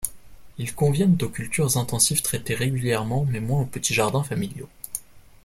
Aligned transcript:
Ils 0.57 0.73
conviennent 0.73 1.15
aux 1.21 1.29
cultures 1.29 1.77
intensives 1.77 2.23
traitées 2.23 2.55
régulièrement 2.55 3.23
mais 3.29 3.39
moins 3.39 3.61
aux 3.61 3.65
petits 3.65 3.93
jardins 3.93 4.23
familiaux. 4.23 4.67